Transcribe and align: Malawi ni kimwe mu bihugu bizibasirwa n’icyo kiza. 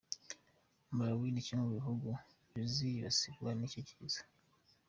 Malawi 0.95 1.27
ni 1.31 1.41
kimwe 1.45 1.61
mu 1.65 1.71
bihugu 1.77 2.07
bizibasirwa 2.53 3.49
n’icyo 3.53 3.81
kiza. 3.87 4.21